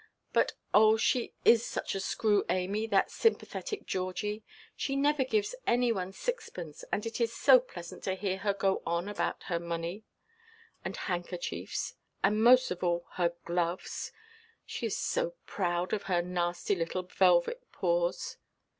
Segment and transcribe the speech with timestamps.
[0.33, 4.43] But oh, she is such a screw, Amy, that sympathetic Georgie!
[4.75, 8.81] She never gives any one sixpence; and it is so pleasant to hear her go
[8.83, 10.03] on about her money,
[10.83, 11.93] and handkerchiefs,
[12.23, 14.11] and, most of all, her gloves.
[14.65, 18.37] She is so proud of her nasty little velvet paws.